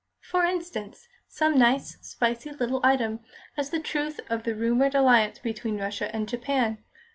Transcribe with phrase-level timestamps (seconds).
[0.21, 3.19] For instance, some nice, spicy little item
[3.55, 6.79] as to the truth of the rumoured alliance between Russia and Japan.